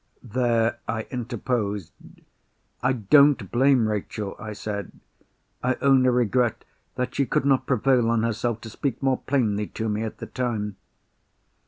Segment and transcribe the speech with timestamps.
[0.23, 1.93] There I interposed.
[2.81, 4.93] "I don't blame Rachel," I said.
[5.61, 9.87] "I only regret that she could not prevail on herself to speak more plainly to
[9.89, 10.77] me at the time."